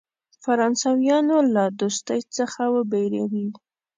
فرانسویانو 0.43 1.37
له 1.53 1.63
دوستی 1.79 2.19
څخه 2.37 2.61
وبېروي. 2.75 3.47